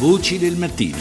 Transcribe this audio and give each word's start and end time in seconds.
Voci 0.00 0.38
del 0.38 0.56
mattino. 0.56 0.96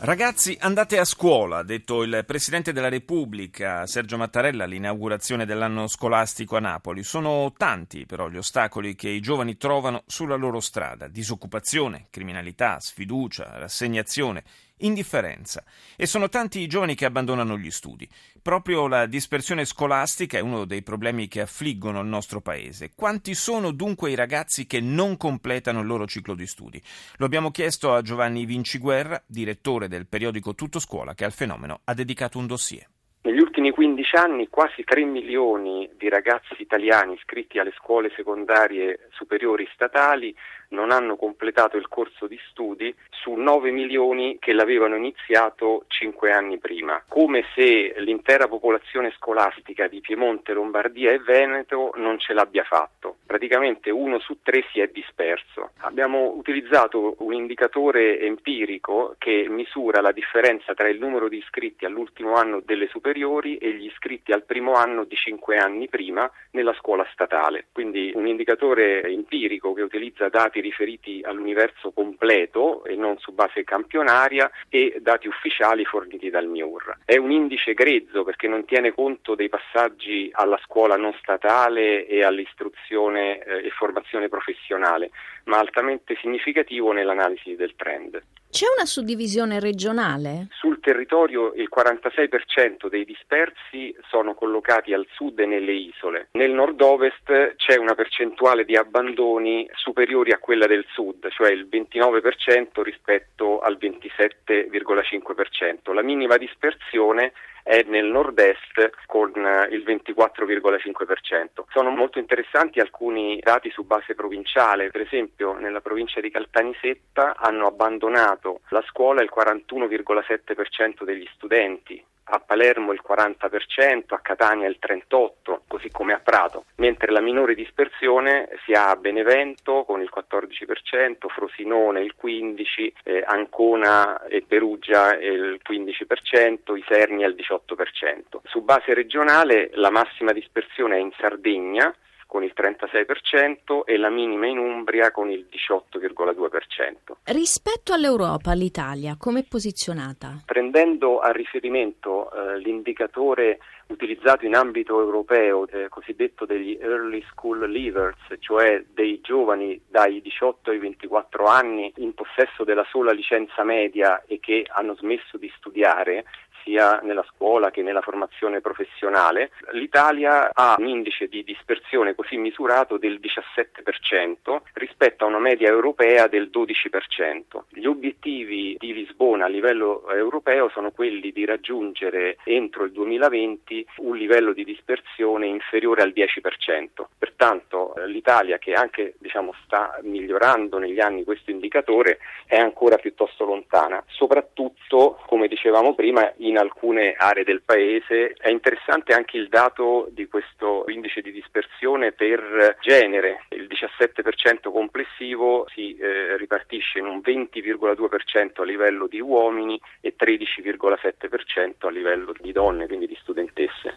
Ragazzi, 0.00 0.56
andate 0.58 0.98
a 0.98 1.04
scuola, 1.04 1.58
ha 1.58 1.62
detto 1.62 2.02
il 2.02 2.24
Presidente 2.26 2.72
della 2.72 2.88
Repubblica 2.88 3.86
Sergio 3.86 4.16
Mattarella 4.16 4.64
all'inaugurazione 4.64 5.46
dell'anno 5.46 5.86
scolastico 5.86 6.56
a 6.56 6.60
Napoli. 6.60 7.04
Sono 7.04 7.52
tanti 7.56 8.06
però 8.06 8.28
gli 8.28 8.38
ostacoli 8.38 8.96
che 8.96 9.08
i 9.08 9.20
giovani 9.20 9.56
trovano 9.56 10.02
sulla 10.08 10.34
loro 10.34 10.58
strada. 10.58 11.06
Disoccupazione, 11.06 12.06
criminalità, 12.10 12.80
sfiducia, 12.80 13.56
rassegnazione 13.56 14.42
indifferenza 14.78 15.64
e 15.96 16.06
sono 16.06 16.28
tanti 16.28 16.60
i 16.60 16.66
giovani 16.66 16.94
che 16.94 17.04
abbandonano 17.04 17.56
gli 17.56 17.70
studi. 17.70 18.08
Proprio 18.42 18.86
la 18.86 19.06
dispersione 19.06 19.64
scolastica 19.64 20.38
è 20.38 20.40
uno 20.40 20.64
dei 20.64 20.82
problemi 20.82 21.28
che 21.28 21.40
affliggono 21.40 22.00
il 22.00 22.06
nostro 22.06 22.40
paese. 22.40 22.92
Quanti 22.94 23.34
sono 23.34 23.70
dunque 23.70 24.10
i 24.10 24.14
ragazzi 24.14 24.66
che 24.66 24.80
non 24.80 25.16
completano 25.16 25.80
il 25.80 25.86
loro 25.86 26.06
ciclo 26.06 26.34
di 26.34 26.46
studi? 26.46 26.82
Lo 27.16 27.26
abbiamo 27.26 27.50
chiesto 27.50 27.92
a 27.92 28.02
Giovanni 28.02 28.44
Vinciguerra, 28.44 29.22
direttore 29.26 29.88
del 29.88 30.06
periodico 30.06 30.54
Tutto 30.54 30.78
Scuola, 30.78 31.14
che 31.14 31.24
al 31.24 31.32
fenomeno 31.32 31.80
ha 31.84 31.94
dedicato 31.94 32.38
un 32.38 32.46
dossier. 32.46 32.86
Negli 33.22 33.40
ultimi 33.40 33.72
15 33.72 34.16
anni 34.16 34.48
quasi 34.48 34.84
3 34.84 35.04
milioni 35.04 35.90
di 35.98 36.08
ragazzi 36.08 36.54
italiani 36.58 37.14
iscritti 37.14 37.58
alle 37.58 37.74
scuole 37.76 38.10
secondarie 38.14 39.08
superiori 39.10 39.68
statali 39.74 40.34
non 40.68 40.90
hanno 40.90 41.16
completato 41.16 41.76
il 41.76 41.88
corso 41.88 42.26
di 42.26 42.38
studi 42.50 42.94
su 43.10 43.32
9 43.32 43.70
milioni 43.70 44.38
che 44.38 44.52
l'avevano 44.52 44.96
iniziato 44.96 45.84
5 45.88 46.32
anni 46.32 46.58
prima, 46.58 47.02
come 47.08 47.44
se 47.54 47.94
l'intera 47.98 48.48
popolazione 48.48 49.12
scolastica 49.16 49.86
di 49.88 50.00
Piemonte, 50.00 50.52
Lombardia 50.52 51.12
e 51.12 51.18
Veneto 51.18 51.92
non 51.96 52.18
ce 52.18 52.32
l'abbia 52.32 52.64
fatto. 52.64 53.16
Praticamente 53.26 53.90
uno 53.90 54.18
su 54.18 54.38
tre 54.42 54.64
si 54.72 54.80
è 54.80 54.88
disperso. 54.88 55.70
Abbiamo 55.78 56.32
utilizzato 56.34 57.16
un 57.18 57.34
indicatore 57.34 58.20
empirico 58.20 59.14
che 59.18 59.46
misura 59.48 60.00
la 60.00 60.12
differenza 60.12 60.74
tra 60.74 60.88
il 60.88 60.98
numero 60.98 61.28
di 61.28 61.38
iscritti 61.38 61.84
all'ultimo 61.84 62.34
anno 62.34 62.60
delle 62.60 62.88
superiori 62.88 63.56
e 63.58 63.72
gli 63.72 63.86
iscritti 63.86 64.32
al 64.32 64.44
primo 64.44 64.74
anno 64.74 65.04
di 65.04 65.16
5 65.16 65.56
anni 65.56 65.88
prima 65.88 66.30
nella 66.52 66.74
scuola 66.74 67.06
statale. 67.12 67.66
Quindi 67.72 68.12
un 68.14 68.26
indicatore 68.26 69.02
empirico 69.02 69.72
che 69.72 69.82
utilizza 69.82 70.28
dati 70.28 70.57
dati 70.58 70.60
riferiti 70.60 71.20
all'universo 71.24 71.92
completo 71.92 72.84
e 72.84 72.96
non 72.96 73.18
su 73.18 73.32
base 73.32 73.64
campionaria 73.64 74.50
e 74.68 74.98
dati 75.00 75.28
ufficiali 75.28 75.84
forniti 75.84 76.30
dal 76.30 76.46
MIUR. 76.46 76.98
È 77.04 77.16
un 77.16 77.30
indice 77.30 77.74
grezzo 77.74 78.24
perché 78.24 78.48
non 78.48 78.64
tiene 78.64 78.92
conto 78.92 79.34
dei 79.34 79.48
passaggi 79.48 80.28
alla 80.32 80.58
scuola 80.64 80.96
non 80.96 81.14
statale 81.20 82.06
e 82.06 82.22
all'istruzione 82.22 83.42
eh, 83.42 83.66
e 83.66 83.70
formazione 83.70 84.28
professionale, 84.28 85.10
ma 85.44 85.58
altamente 85.58 86.16
significativo 86.20 86.92
nell'analisi 86.92 87.54
del 87.54 87.74
trend. 87.76 88.20
C'è 88.50 88.64
una 88.74 88.86
suddivisione 88.86 89.60
regionale? 89.60 90.46
Sul 90.52 90.80
territorio 90.80 91.52
il 91.52 91.68
46% 91.68 92.88
dei 92.88 93.04
dispersi 93.04 93.94
sono 94.08 94.32
collocati 94.34 94.94
al 94.94 95.06
sud 95.12 95.40
e 95.40 95.46
nelle 95.46 95.72
isole. 95.72 96.28
Nel 96.32 96.52
nord-ovest 96.52 97.56
c'è 97.56 97.76
una 97.76 97.94
percentuale 97.94 98.64
di 98.64 98.74
abbandoni 98.74 99.68
superiori 99.74 100.32
a 100.32 100.38
quella 100.38 100.66
del 100.66 100.86
sud, 100.92 101.28
cioè 101.28 101.50
il 101.50 101.68
29% 101.70 102.80
rispetto 102.82 103.60
al 103.60 103.76
27,5%. 103.78 105.92
La 105.92 106.02
minima 106.02 106.38
dispersione 106.38 107.34
è 107.68 107.84
nel 107.86 108.06
nord-est 108.06 108.92
con 109.04 109.30
eh, 109.36 109.68
il 109.72 109.82
24,5%. 109.86 111.64
Sono 111.68 111.90
molto 111.90 112.18
interessanti 112.18 112.80
alcuni 112.80 113.38
dati 113.42 113.68
su 113.68 113.84
base 113.84 114.14
provinciale, 114.14 114.88
per 114.88 115.02
esempio 115.02 115.52
nella 115.52 115.82
provincia 115.82 116.22
di 116.22 116.30
Caltanissetta 116.30 117.36
hanno 117.36 117.66
abbandonato 117.66 118.60
la 118.70 118.82
scuola 118.88 119.20
il 119.20 119.30
41,7% 119.30 121.04
degli 121.04 121.28
studenti, 121.34 122.02
a 122.30 122.40
Palermo 122.40 122.92
il 122.92 123.02
40%, 123.06 124.14
a 124.14 124.18
Catania 124.18 124.68
il 124.68 124.78
38%, 124.80 125.60
così 125.66 125.90
come 125.90 126.12
a 126.12 126.20
Prato, 126.22 126.64
mentre 126.76 127.10
la 127.12 127.20
minore 127.20 127.54
dispersione 127.54 128.48
si 128.64 128.72
ha 128.72 128.90
a 128.90 128.96
Benevento 128.96 129.84
con 129.84 130.00
il 130.00 130.10
14%, 130.14 131.28
Frosinone 131.28 132.00
il 132.00 132.14
15%, 132.20 132.92
eh, 133.04 133.22
Ancona 133.26 134.24
e 134.26 134.42
Perugia 134.46 135.14
il 135.16 135.60
15%, 135.62 136.76
Isernia 136.76 137.26
il 137.26 137.34
18%. 137.34 138.40
Su 138.44 138.62
base 138.62 138.94
regionale 138.94 139.70
la 139.74 139.90
massima 139.90 140.32
dispersione 140.32 140.96
è 140.96 141.00
in 141.00 141.12
Sardegna, 141.18 141.94
con 142.28 142.44
il 142.44 142.52
36% 142.54 143.84
e 143.86 143.96
la 143.96 144.10
minima 144.10 144.46
in 144.46 144.58
Umbria 144.58 145.10
con 145.10 145.30
il 145.30 145.46
18,2%. 145.50 147.16
Rispetto 147.24 147.94
all'Europa, 147.94 148.52
l'Italia 148.52 149.16
come 149.18 149.40
è 149.40 149.44
posizionata? 149.48 150.42
Prendendo 150.44 151.20
a 151.20 151.30
riferimento 151.30 152.30
eh, 152.30 152.58
l'indicatore 152.58 153.58
utilizzato 153.88 154.44
in 154.44 154.54
ambito 154.54 155.00
europeo, 155.00 155.66
eh, 155.68 155.88
cosiddetto 155.88 156.44
degli 156.44 156.76
early 156.78 157.24
school 157.30 157.70
leavers, 157.70 158.18
cioè 158.40 158.84
dei 158.92 159.20
giovani 159.22 159.80
dai 159.88 160.20
18 160.20 160.70
ai 160.70 160.78
24 160.78 161.46
anni 161.46 161.90
in 161.96 162.12
possesso 162.12 162.64
della 162.64 162.84
sola 162.90 163.12
licenza 163.12 163.64
media 163.64 164.22
e 164.26 164.38
che 164.38 164.66
hanno 164.68 164.94
smesso 164.96 165.38
di 165.38 165.50
studiare, 165.56 166.26
sia 166.64 167.00
nella 167.02 167.24
scuola 167.34 167.70
che 167.70 167.82
nella 167.82 168.00
formazione 168.00 168.60
professionale, 168.60 169.50
l'Italia 169.72 170.50
ha 170.52 170.76
un 170.78 170.88
indice 170.88 171.26
di 171.28 171.44
dispersione 171.44 172.14
così 172.14 172.36
misurato 172.36 172.96
del 172.98 173.20
17% 173.20 174.60
rispetto 174.74 175.24
a 175.24 175.28
una 175.28 175.38
media 175.38 175.68
europea 175.68 176.26
del 176.26 176.50
12%. 176.52 177.62
Gli 177.70 177.86
obiettivi 177.86 178.76
di 178.78 178.92
Lisbona 178.92 179.46
a 179.46 179.48
livello 179.48 180.08
europeo 180.10 180.68
sono 180.70 180.90
quelli 180.90 181.32
di 181.32 181.44
raggiungere 181.44 182.38
entro 182.44 182.84
il 182.84 182.92
2020 182.92 183.86
un 183.98 184.16
livello 184.16 184.52
di 184.52 184.64
dispersione 184.64 185.46
inferiore 185.46 186.02
al 186.02 186.12
10%. 186.14 187.06
Pertanto 187.18 187.94
eh, 187.94 188.06
l'Italia 188.08 188.58
che 188.58 188.72
anche 188.72 189.14
diciamo, 189.18 189.54
sta 189.64 189.98
migliorando 190.02 190.78
negli 190.78 191.00
anni 191.00 191.24
questo 191.24 191.50
indicatore 191.50 192.18
è 192.46 192.58
ancora 192.58 192.96
piuttosto 192.96 193.44
lontana, 193.44 194.02
soprattutto 194.06 195.20
come 195.26 195.48
dicevamo 195.48 195.94
prima 195.94 196.32
in 196.38 196.57
alcune 196.58 197.14
aree 197.16 197.44
del 197.44 197.62
paese. 197.64 198.34
È 198.34 198.48
interessante 198.48 199.12
anche 199.12 199.36
il 199.36 199.48
dato 199.48 200.08
di 200.10 200.26
questo 200.26 200.84
indice 200.88 201.20
di 201.20 201.32
dispersione 201.32 202.12
per 202.12 202.76
genere. 202.80 203.44
Il 203.50 203.68
17% 203.68 204.70
complessivo 204.70 205.66
si 205.72 205.96
eh, 205.96 206.36
ripartisce 206.36 206.98
in 206.98 207.06
un 207.06 207.20
20,2% 207.24 208.60
a 208.60 208.64
livello 208.64 209.06
di 209.06 209.20
uomini 209.20 209.80
e 210.00 210.14
13,7% 210.18 211.86
a 211.86 211.90
livello 211.90 212.32
di 212.38 212.52
donne, 212.52 212.86
quindi 212.86 213.06
di 213.06 213.16
studentesse. 213.20 213.96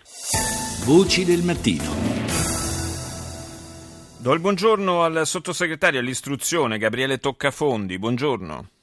Voci 0.85 1.25
del 1.25 1.43
mattino. 1.43 2.11
Do 4.21 4.33
il 4.33 4.39
buongiorno 4.39 5.01
al 5.01 5.25
sottosegretario 5.25 5.99
all'istruzione 5.99 6.77
Gabriele 6.77 7.17
Toccafondi. 7.17 7.97
Buongiorno. 7.97 8.80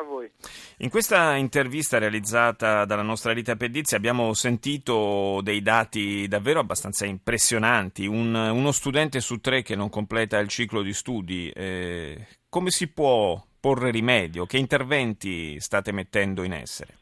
A 0.00 0.02
voi. 0.02 0.30
In 0.78 0.88
questa 0.88 1.36
intervista 1.36 1.98
realizzata 1.98 2.86
dalla 2.86 3.02
nostra 3.02 3.34
Rita 3.34 3.54
Pedizzi 3.54 3.94
abbiamo 3.94 4.32
sentito 4.32 5.40
dei 5.42 5.60
dati 5.60 6.26
davvero 6.26 6.60
abbastanza 6.60 7.04
impressionanti. 7.04 8.06
Un, 8.06 8.34
uno 8.34 8.72
studente 8.72 9.20
su 9.20 9.40
tre 9.40 9.60
che 9.60 9.76
non 9.76 9.90
completa 9.90 10.38
il 10.38 10.48
ciclo 10.48 10.80
di 10.80 10.94
studi. 10.94 11.50
Eh, 11.50 12.26
come 12.48 12.70
si 12.70 12.90
può 12.90 13.38
porre 13.60 13.90
rimedio? 13.90 14.46
Che 14.46 14.56
interventi 14.56 15.60
state 15.60 15.92
mettendo 15.92 16.44
in 16.44 16.54
essere? 16.54 16.96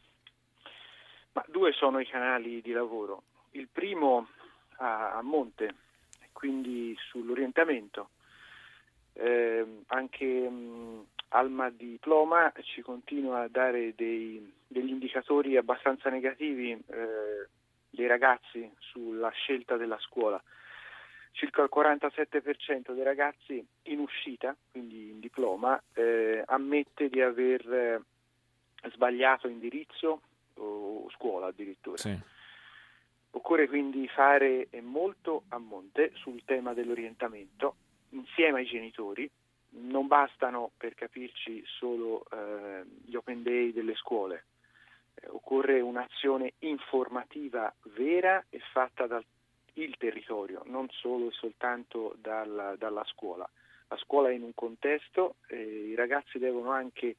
Ma 1.31 1.45
due 1.47 1.71
sono 1.71 1.99
i 1.99 2.05
canali 2.05 2.61
di 2.61 2.73
lavoro. 2.73 3.23
Il 3.51 3.69
primo 3.71 4.27
a, 4.79 5.13
a 5.13 5.21
monte, 5.21 5.73
quindi 6.33 6.93
sull'orientamento. 7.09 8.09
Eh, 9.13 9.83
anche 9.87 10.25
mh, 10.25 10.88
Alma 11.29 11.69
Diploma 11.69 12.51
ci 12.61 12.81
continua 12.81 13.41
a 13.41 13.47
dare 13.47 13.93
dei, 13.95 14.51
degli 14.67 14.89
indicatori 14.89 15.57
abbastanza 15.57 16.09
negativi 16.09 16.71
eh, 16.71 17.47
dei 17.89 18.07
ragazzi 18.07 18.71
sulla 18.79 19.29
scelta 19.29 19.77
della 19.77 19.99
scuola. 19.99 20.41
Circa 21.31 21.61
il 21.61 21.69
47% 21.73 22.93
dei 22.93 23.03
ragazzi 23.03 23.65
in 23.83 23.99
uscita, 23.99 24.55
quindi 24.71 25.09
in 25.09 25.19
diploma, 25.19 25.81
eh, 25.93 26.43
ammette 26.45 27.09
di 27.09 27.21
aver 27.21 27.71
eh, 27.71 28.01
sbagliato 28.91 29.47
indirizzo 29.47 30.21
o 30.55 31.09
scuola 31.11 31.47
addirittura. 31.47 31.97
Sì. 31.97 32.17
Occorre 33.31 33.67
quindi 33.67 34.07
fare 34.07 34.67
molto 34.81 35.43
a 35.49 35.59
monte 35.59 36.11
sul 36.15 36.43
tema 36.45 36.73
dell'orientamento 36.73 37.75
insieme 38.09 38.59
ai 38.59 38.65
genitori 38.65 39.29
non 39.71 40.07
bastano 40.07 40.71
per 40.77 40.95
capirci 40.95 41.63
solo 41.65 42.25
eh, 42.31 42.83
gli 43.05 43.15
open 43.15 43.43
day 43.43 43.71
delle 43.71 43.95
scuole, 43.95 44.45
eh, 45.15 45.27
occorre 45.29 45.79
un'azione 45.79 46.53
informativa 46.59 47.73
vera 47.95 48.43
e 48.49 48.59
fatta 48.71 49.07
dal 49.07 49.23
territorio, 49.97 50.61
non 50.65 50.89
solo 50.89 51.27
e 51.27 51.31
soltanto 51.31 52.15
dalla, 52.19 52.75
dalla 52.75 53.03
scuola. 53.05 53.49
la 53.87 53.97
scuola 53.97 54.29
è 54.29 54.33
in 54.33 54.43
un 54.43 54.53
contesto, 54.53 55.35
eh, 55.47 55.87
i 55.87 55.95
ragazzi 55.95 56.37
devono 56.37 56.71
anche 56.71 57.15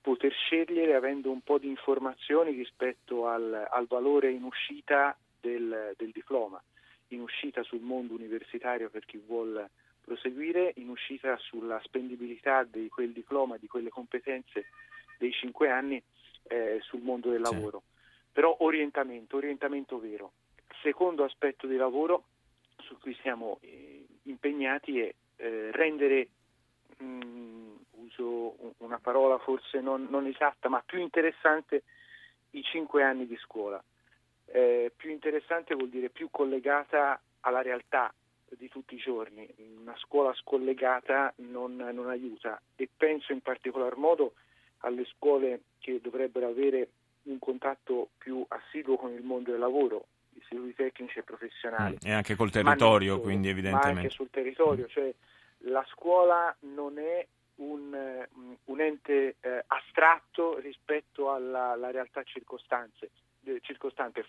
poter 0.00 0.32
scegliere 0.32 0.94
avendo 0.94 1.30
un 1.30 1.40
po' 1.40 1.58
di 1.58 1.68
informazioni 1.68 2.52
rispetto 2.52 3.26
al, 3.26 3.66
al 3.70 3.86
valore 3.86 4.30
in 4.30 4.42
uscita 4.42 5.16
del, 5.40 5.94
del, 5.96 6.10
diploma, 6.10 6.62
in 7.08 7.20
uscita 7.20 7.62
sul 7.62 7.80
mondo 7.80 8.14
universitario 8.14 8.90
per 8.90 9.04
chi 9.06 9.16
vuole 9.16 9.70
proseguire, 10.04 10.72
in 10.76 10.88
uscita 10.88 11.36
sulla 11.38 11.80
spendibilità 11.82 12.62
di 12.64 12.88
quel 12.88 13.12
diploma, 13.12 13.56
di 13.56 13.66
quelle 13.66 13.88
competenze 13.88 14.66
dei 15.18 15.32
cinque 15.32 15.70
anni 15.70 16.00
eh, 16.44 16.78
sul 16.82 17.00
mondo 17.00 17.30
del 17.30 17.40
lavoro. 17.40 17.82
Sì. 17.84 17.92
Però 18.32 18.56
orientamento, 18.60 19.36
orientamento 19.36 19.98
vero. 19.98 20.32
Secondo 20.82 21.24
aspetto 21.24 21.66
di 21.66 21.76
lavoro 21.76 22.24
su 22.78 22.98
cui 22.98 23.16
siamo 23.22 23.58
eh, 23.62 24.06
impegnati 24.24 25.00
è 25.00 25.14
eh, 25.36 25.70
rendere, 25.72 26.28
mh, 26.98 27.04
mm, 27.04 27.74
uso 27.92 28.74
una 28.78 28.98
parola 28.98 29.38
forse 29.38 29.80
non, 29.80 30.06
non, 30.10 30.26
esatta, 30.26 30.68
ma 30.68 30.82
più 30.84 31.00
interessante 31.00 31.84
i 32.50 32.62
cinque 32.62 33.02
anni 33.02 33.26
di 33.26 33.36
scuola. 33.36 33.82
Eh, 34.46 34.92
più 34.94 35.10
interessante 35.10 35.74
vuol 35.74 35.88
dire 35.88 36.10
più 36.10 36.28
collegata 36.30 37.20
alla 37.40 37.62
realtà 37.62 38.12
di 38.58 38.68
tutti 38.68 38.94
i 38.94 38.98
giorni. 38.98 39.48
Una 39.80 39.96
scuola 39.96 40.32
scollegata 40.34 41.32
non, 41.36 41.76
non 41.76 42.08
aiuta 42.08 42.60
e 42.76 42.88
penso 42.94 43.32
in 43.32 43.40
particolar 43.40 43.96
modo 43.96 44.34
alle 44.78 45.04
scuole 45.06 45.62
che 45.78 46.00
dovrebbero 46.02 46.48
avere 46.48 46.88
un 47.24 47.38
contatto 47.38 48.10
più 48.18 48.44
assiduo 48.48 48.96
con 48.96 49.12
il 49.12 49.22
mondo 49.22 49.50
del 49.50 49.60
lavoro, 49.60 50.06
istituti 50.34 50.74
tecnici 50.74 51.18
e 51.18 51.22
professionali. 51.22 51.94
Mm, 51.94 52.08
e 52.08 52.12
anche 52.12 52.34
col 52.34 52.50
territorio, 52.50 53.12
solo, 53.12 53.22
quindi 53.22 53.48
evidentemente. 53.48 54.00
Anche 54.00 54.10
sul 54.10 54.30
territorio, 54.30 54.86
cioè 54.86 55.12
la 55.58 55.84
scuola 55.90 56.54
non 56.60 56.98
è 56.98 57.26
un, 57.56 58.26
un 58.64 58.80
ente 58.80 59.36
eh, 59.40 59.64
astratto 59.66 60.58
rispetto 60.58 61.30
alla, 61.30 61.70
alla 61.70 61.90
realtà 61.90 62.22
circostante. 62.22 63.10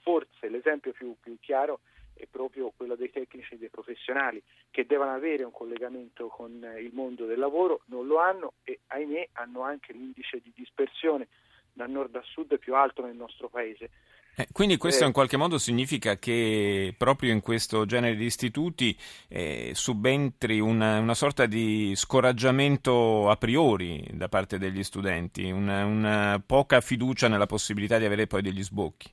Forse 0.01 0.50
l'esempio 0.50 0.92
più, 0.92 1.16
più 1.19 1.38
chiaro 1.39 1.80
è 2.16 2.26
proprio 2.30 2.72
quello 2.76 2.96
dei 2.96 3.12
tecnici 3.12 3.54
e 3.54 3.58
dei 3.58 3.70
professionali 3.70 4.42
che 4.72 4.86
devono 4.86 5.14
avere 5.14 5.44
un 5.44 5.52
collegamento 5.52 6.28
con 6.28 6.52
il 6.80 6.92
mondo 6.94 7.26
del 7.26 7.40
lavoro, 7.40 7.82
non 7.86 8.08
lo 8.08 8.20
hanno 8.20 8.54
e 8.64 8.80
ahimè 8.88 9.30
hanno 9.34 9.62
anche 9.62 9.94
l'indice 9.94 10.40
di 10.42 10.52
dispersione 10.56 11.28
da 11.74 11.86
nord 11.88 12.16
a 12.16 12.24
sud 12.24 12.58
più 12.58 12.74
alto 12.74 13.06
nel 13.06 13.16
nostro 13.16 13.50
paese. 13.50 13.90
Eh, 14.38 14.48
quindi 14.52 14.76
questo 14.76 15.04
eh, 15.04 15.08
in 15.08 15.14
qualche 15.14 15.38
modo 15.38 15.58
significa 15.58 16.18
che 16.18 16.94
proprio 16.98 17.32
in 17.32 17.40
questo 17.40 17.86
genere 17.86 18.16
di 18.16 18.26
istituti 18.26 18.98
eh, 19.30 19.72
subentri 19.74 20.60
una, 20.60 21.00
una, 21.00 21.14
sorta 21.14 21.46
di 21.46 21.94
scoraggiamento 21.96 23.30
a 23.30 23.38
priori 23.38 24.06
da 24.12 24.28
parte 24.28 24.58
degli 24.58 24.84
studenti, 24.84 25.50
una, 25.50 25.86
una 25.86 26.44
poca 26.46 26.82
fiducia 26.82 27.30
nella 27.30 27.46
possibilità 27.46 27.98
di 27.98 28.06
avere 28.06 28.28
poi 28.28 28.42
degli 28.42 28.62
sbocchi. 28.62 29.10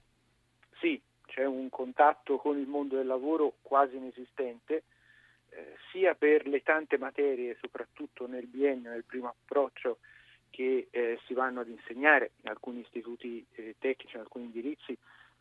C'è 1.42 1.48
un 1.48 1.70
contatto 1.70 2.36
con 2.36 2.56
il 2.56 2.68
mondo 2.68 2.94
del 2.94 3.06
lavoro 3.08 3.54
quasi 3.62 3.96
inesistente, 3.96 4.84
eh, 5.48 5.74
sia 5.90 6.14
per 6.14 6.46
le 6.46 6.62
tante 6.62 6.98
materie, 6.98 7.56
soprattutto 7.60 8.28
nel 8.28 8.46
biennio, 8.46 8.90
nel 8.90 9.02
primo 9.02 9.26
approccio, 9.26 9.98
che 10.50 10.86
eh, 10.88 11.18
si 11.26 11.34
vanno 11.34 11.58
ad 11.58 11.68
insegnare. 11.68 12.30
In 12.42 12.50
alcuni 12.50 12.78
istituti 12.78 13.44
eh, 13.54 13.74
tecnici, 13.80 14.14
in 14.14 14.20
alcuni 14.20 14.44
indirizzi 14.44 14.96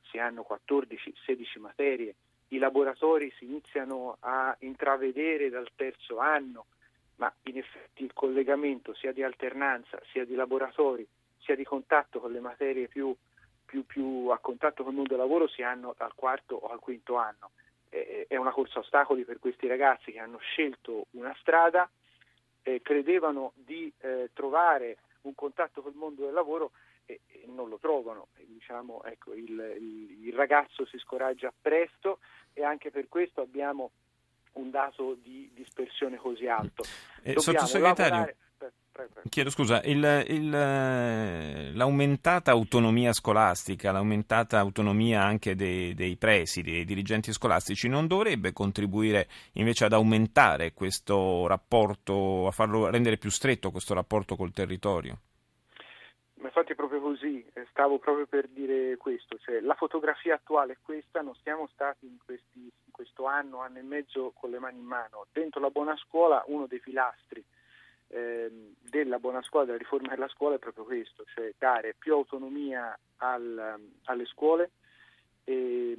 si 0.09 0.17
hanno 0.17 0.43
14-16 0.49 1.59
materie, 1.59 2.15
i 2.47 2.57
laboratori 2.57 3.31
si 3.37 3.45
iniziano 3.45 4.17
a 4.21 4.55
intravedere 4.61 5.51
dal 5.51 5.69
terzo 5.75 6.17
anno, 6.17 6.65
ma 7.17 7.31
in 7.43 7.59
effetti 7.59 8.03
il 8.03 8.13
collegamento 8.13 8.95
sia 8.95 9.11
di 9.11 9.21
alternanza, 9.21 10.01
sia 10.11 10.25
di 10.25 10.33
laboratori, 10.33 11.07
sia 11.37 11.55
di 11.55 11.63
contatto 11.63 12.19
con 12.19 12.31
le 12.31 12.39
materie 12.39 12.87
più, 12.87 13.15
più, 13.71 13.85
più 13.85 14.27
a 14.27 14.39
contatto 14.39 14.83
con 14.83 14.91
il 14.91 14.97
mondo 14.97 15.15
del 15.15 15.23
lavoro 15.23 15.47
si 15.47 15.63
hanno 15.63 15.95
dal 15.97 16.13
quarto 16.13 16.55
o 16.55 16.67
al 16.67 16.79
quinto 16.79 17.15
anno. 17.15 17.51
È 17.87 18.35
una 18.35 18.51
corsa 18.51 18.79
a 18.79 18.81
ostacoli 18.81 19.23
per 19.23 19.39
questi 19.39 19.67
ragazzi 19.67 20.11
che 20.11 20.19
hanno 20.19 20.37
scelto 20.37 21.07
una 21.11 21.35
strada 21.39 21.89
eh, 22.63 22.81
credevano 22.81 23.53
di 23.55 23.91
eh, 23.99 24.29
trovare 24.33 24.97
un 25.21 25.35
contatto 25.35 25.81
col 25.81 25.93
mondo 25.95 26.23
del 26.23 26.33
lavoro 26.33 26.71
e, 27.05 27.21
e 27.27 27.43
non 27.47 27.69
lo 27.69 27.77
trovano. 27.77 28.27
E, 28.37 28.45
diciamo, 28.47 29.03
ecco, 29.03 29.33
il, 29.33 29.49
il, 29.49 30.27
il, 30.27 30.33
ragazzo 30.33 30.85
si 30.85 30.97
scoraggia 30.97 31.53
presto 31.59 32.19
e 32.53 32.63
anche 32.63 32.91
per 32.91 33.07
questo 33.07 33.41
abbiamo 33.41 33.91
un 34.53 34.69
dato 34.69 35.15
di 35.15 35.49
dispersione 35.53 36.17
così 36.17 36.47
alto. 36.47 36.83
Eh, 37.23 37.39
sottosegretario, 37.39 38.11
lavorare... 38.11 38.37
Chiedo 39.29 39.49
scusa, 39.49 39.81
il, 39.83 40.25
il, 40.27 40.53
eh, 40.53 41.71
l'aumentata 41.73 42.51
autonomia 42.51 43.13
scolastica, 43.13 43.91
l'aumentata 43.91 44.59
autonomia 44.59 45.23
anche 45.23 45.55
dei, 45.55 45.93
dei 45.93 46.17
presidi, 46.17 46.71
dei 46.71 46.85
dirigenti 46.85 47.31
scolastici, 47.31 47.87
non 47.87 48.07
dovrebbe 48.07 48.51
contribuire 48.51 49.27
invece 49.53 49.85
ad 49.85 49.93
aumentare 49.93 50.73
questo 50.73 51.47
rapporto, 51.47 52.47
a 52.47 52.51
farlo 52.51 52.89
rendere 52.89 53.17
più 53.17 53.29
stretto 53.29 53.71
questo 53.71 53.93
rapporto 53.93 54.35
col 54.35 54.51
territorio? 54.51 55.19
Ma 56.35 56.47
infatti 56.47 56.73
è 56.73 56.75
proprio 56.75 56.99
così, 56.99 57.45
eh, 57.53 57.67
stavo 57.69 57.99
proprio 57.99 58.25
per 58.25 58.49
dire 58.49 58.97
questo, 58.97 59.37
cioè, 59.37 59.61
la 59.61 59.75
fotografia 59.75 60.35
attuale 60.35 60.73
è 60.73 60.77
questa, 60.81 61.21
non 61.21 61.35
siamo 61.43 61.69
stati 61.71 62.07
in, 62.07 62.17
questi, 62.25 62.59
in 62.59 62.91
questo 62.91 63.25
anno, 63.25 63.61
anno 63.61 63.77
e 63.77 63.83
mezzo 63.83 64.33
con 64.35 64.49
le 64.49 64.59
mani 64.59 64.79
in 64.79 64.85
mano. 64.85 65.27
Dentro 65.31 65.61
la 65.61 65.69
buona 65.69 65.95
scuola 65.97 66.43
uno 66.47 66.65
dei 66.65 66.79
pilastri 66.79 67.43
eh, 68.11 68.73
della 68.81 69.19
buona 69.19 69.41
scuola, 69.41 69.65
della 69.65 69.77
riforma 69.77 70.09
della 70.09 70.27
scuola 70.27 70.55
è 70.55 70.59
proprio 70.59 70.83
questo, 70.83 71.23
cioè 71.33 71.53
dare 71.57 71.95
più 71.97 72.13
autonomia 72.13 72.97
al, 73.17 73.79
alle 74.03 74.25
scuole 74.25 74.71
e, 75.43 75.97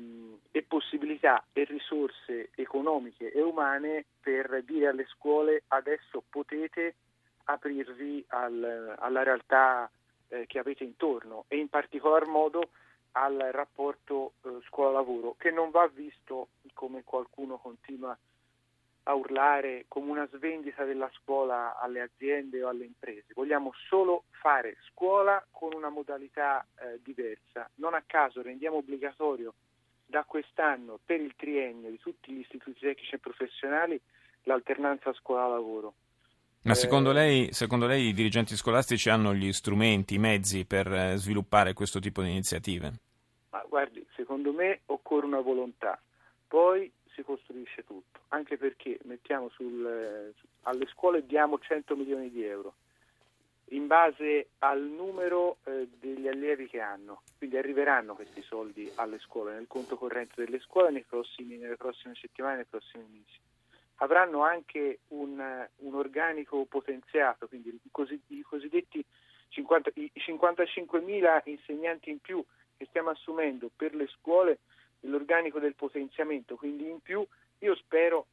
e, 0.50 0.62
possibilità 0.62 1.44
e 1.52 1.64
risorse 1.64 2.50
economiche 2.54 3.32
e 3.32 3.40
umane 3.40 4.04
per 4.20 4.62
dire 4.64 4.88
alle 4.88 5.06
scuole 5.06 5.64
adesso 5.68 6.22
potete 6.28 6.96
aprirvi 7.44 8.24
al, 8.28 8.94
alla 8.98 9.22
realtà 9.22 9.90
eh, 10.28 10.46
che 10.46 10.58
avete 10.58 10.84
intorno 10.84 11.44
e 11.48 11.56
in 11.56 11.68
particolar 11.68 12.26
modo 12.26 12.70
al 13.12 13.36
rapporto 13.52 14.34
eh, 14.42 14.58
scuola-lavoro 14.68 15.34
che 15.38 15.50
non 15.50 15.70
va 15.70 15.86
visto 15.92 16.48
come 16.72 17.02
qualcuno 17.04 17.58
continua 17.58 18.12
a 18.12 18.18
a 19.04 19.14
urlare 19.14 19.86
come 19.88 20.10
una 20.10 20.28
svendita 20.32 20.84
della 20.84 21.10
scuola 21.14 21.78
alle 21.78 22.02
aziende 22.02 22.62
o 22.62 22.68
alle 22.68 22.84
imprese, 22.84 23.32
vogliamo 23.34 23.72
solo 23.88 24.24
fare 24.30 24.76
scuola 24.90 25.44
con 25.50 25.72
una 25.74 25.88
modalità 25.88 26.64
eh, 26.76 27.00
diversa. 27.02 27.68
Non 27.76 27.94
a 27.94 28.02
caso 28.06 28.42
rendiamo 28.42 28.76
obbligatorio 28.76 29.54
da 30.06 30.24
quest'anno 30.24 30.98
per 31.04 31.20
il 31.20 31.34
triennio 31.36 31.90
di 31.90 31.98
tutti 31.98 32.32
gli 32.32 32.40
istituti 32.40 32.80
tecnici 32.80 33.14
e 33.14 33.18
professionali 33.18 34.00
l'alternanza 34.42 35.12
scuola-lavoro. 35.14 35.94
Ma 36.64 36.74
secondo, 36.74 37.10
eh, 37.10 37.14
lei, 37.14 37.52
secondo 37.52 37.86
lei 37.86 38.08
i 38.08 38.12
dirigenti 38.12 38.54
scolastici 38.54 39.10
hanno 39.10 39.34
gli 39.34 39.52
strumenti, 39.52 40.14
i 40.14 40.18
mezzi 40.18 40.64
per 40.64 40.92
eh, 40.92 41.16
sviluppare 41.16 41.72
questo 41.72 41.98
tipo 41.98 42.22
di 42.22 42.30
iniziative? 42.30 42.92
Ma 43.50 43.64
guardi, 43.68 44.06
secondo 44.14 44.52
me 44.52 44.82
occorre 44.86 45.26
una 45.26 45.40
volontà. 45.40 46.00
Poi 46.46 46.90
si 47.14 47.22
costruisce 47.22 47.84
tutto, 47.84 48.20
anche 48.28 48.56
perché 48.56 48.98
mettiamo 49.04 49.48
sul, 49.50 49.86
eh, 49.86 50.34
alle 50.62 50.86
scuole 50.86 51.26
diamo 51.26 51.58
100 51.58 51.96
milioni 51.96 52.30
di 52.30 52.44
euro 52.44 52.74
in 53.72 53.86
base 53.86 54.48
al 54.58 54.80
numero 54.80 55.58
eh, 55.64 55.88
degli 55.98 56.28
allievi 56.28 56.68
che 56.68 56.80
hanno, 56.80 57.22
quindi 57.38 57.56
arriveranno 57.56 58.14
questi 58.14 58.42
soldi 58.42 58.90
alle 58.96 59.18
scuole, 59.18 59.54
nel 59.54 59.66
conto 59.66 59.96
corrente 59.96 60.44
delle 60.44 60.60
scuole 60.60 61.04
prossimi, 61.08 61.56
nelle 61.56 61.76
prossime 61.76 62.14
settimane, 62.14 62.56
nei 62.56 62.64
prossimi 62.66 63.04
mesi. 63.10 63.40
Avranno 63.96 64.42
anche 64.42 65.00
un, 65.08 65.68
un 65.76 65.94
organico 65.94 66.64
potenziato, 66.66 67.48
quindi 67.48 67.68
i, 67.70 67.90
così, 67.90 68.20
i 68.28 68.42
cosiddetti 68.42 69.04
50, 69.48 69.90
i 69.94 70.10
55.000 70.16 71.42
insegnanti 71.44 72.10
in 72.10 72.18
più 72.18 72.44
che 72.76 72.86
stiamo 72.86 73.10
assumendo 73.10 73.70
per 73.74 73.94
le 73.94 74.08
scuole 74.08 74.58
l'organico 75.02 75.58
del 75.58 75.74
potenziamento, 75.74 76.56
quindi 76.56 76.88
in 76.88 77.00
più 77.00 77.26
io 77.58 77.74
spero 77.76 78.26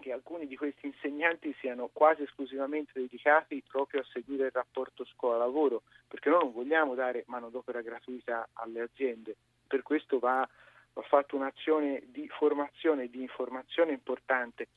che 0.00 0.12
alcuni 0.12 0.46
di 0.46 0.56
questi 0.56 0.86
insegnanti 0.86 1.54
siano 1.60 1.88
quasi 1.92 2.22
esclusivamente 2.22 2.92
dedicati 2.94 3.62
proprio 3.66 4.00
a 4.00 4.06
seguire 4.12 4.46
il 4.46 4.52
rapporto 4.52 5.04
scuola-lavoro, 5.04 5.82
perché 6.08 6.28
noi 6.28 6.44
non 6.44 6.52
vogliamo 6.52 6.94
dare 6.94 7.24
manodopera 7.28 7.80
gratuita 7.82 8.48
alle 8.54 8.80
aziende, 8.80 9.36
per 9.66 9.82
questo 9.82 10.18
va, 10.18 10.46
va 10.92 11.02
fatta 11.02 11.36
un'azione 11.36 12.02
di 12.06 12.28
formazione 12.28 13.04
e 13.04 13.10
di 13.10 13.22
informazione 13.22 13.92
importante. 13.92 14.68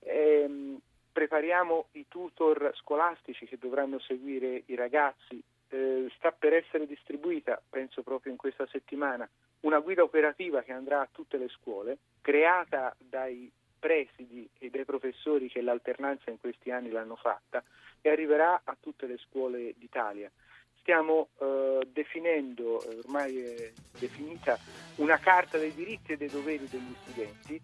Ehm, 0.00 0.78
prepariamo 1.10 1.88
i 1.92 2.06
tutor 2.08 2.72
scolastici 2.74 3.46
che 3.46 3.56
dovranno 3.56 3.98
seguire 4.00 4.64
i 4.66 4.74
ragazzi, 4.74 5.42
eh, 5.74 6.08
sta 6.16 6.30
per 6.30 6.54
essere 6.54 6.86
distribuita, 6.86 7.60
penso 7.68 8.02
proprio 8.02 8.30
in 8.30 8.38
questa 8.38 8.66
settimana, 8.68 9.28
una 9.60 9.80
guida 9.80 10.04
operativa 10.04 10.62
che 10.62 10.72
andrà 10.72 11.00
a 11.00 11.08
tutte 11.10 11.36
le 11.36 11.48
scuole, 11.48 11.98
creata 12.20 12.94
dai 12.98 13.50
presidi 13.78 14.48
e 14.58 14.70
dai 14.70 14.84
professori 14.84 15.48
che 15.48 15.60
l'alternanza 15.60 16.30
in 16.30 16.38
questi 16.38 16.70
anni 16.70 16.90
l'hanno 16.90 17.16
fatta 17.16 17.62
e 18.00 18.08
arriverà 18.08 18.62
a 18.62 18.76
tutte 18.78 19.06
le 19.06 19.18
scuole 19.18 19.74
d'Italia. 19.76 20.30
Stiamo 20.78 21.30
eh, 21.40 21.80
definendo, 21.90 22.80
eh, 22.82 22.98
ormai 22.98 23.40
è 23.40 23.72
definita, 23.98 24.56
una 24.96 25.18
carta 25.18 25.58
dei 25.58 25.74
diritti 25.74 26.12
e 26.12 26.16
dei 26.16 26.28
doveri 26.28 26.68
degli 26.68 26.94
studenti. 27.02 27.60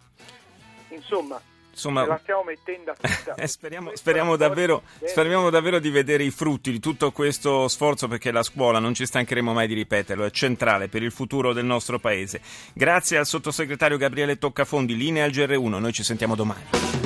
Insomma, 0.88 1.40
Insomma, 1.70 2.04
la 2.06 2.18
stiamo 2.22 2.44
mettendo 2.44 2.90
a 2.90 2.94
tutta. 3.00 3.34
Eh, 3.34 3.46
speriamo, 3.46 3.90
speriamo, 3.94 4.36
davvero, 4.36 4.82
speriamo, 5.04 5.50
davvero, 5.50 5.78
di 5.78 5.90
vedere 5.90 6.24
i 6.24 6.30
frutti 6.30 6.70
di 6.70 6.80
tutto 6.80 7.12
questo 7.12 7.68
sforzo 7.68 8.08
perché 8.08 8.30
la 8.30 8.42
scuola, 8.42 8.78
non 8.78 8.94
ci 8.94 9.06
stancheremo 9.06 9.52
mai 9.52 9.66
di 9.66 9.74
ripeterlo, 9.74 10.24
è 10.24 10.30
centrale 10.30 10.88
per 10.88 11.02
il 11.02 11.12
futuro 11.12 11.52
del 11.52 11.64
nostro 11.64 11.98
paese. 11.98 12.40
Grazie 12.72 13.18
al 13.18 13.26
sottosegretario 13.26 13.96
Gabriele 13.96 14.38
Toccafondi, 14.38 14.96
linea 14.96 15.24
al 15.24 15.30
GR1, 15.30 15.78
noi 15.78 15.92
ci 15.92 16.02
sentiamo 16.02 16.34
domani. 16.34 16.99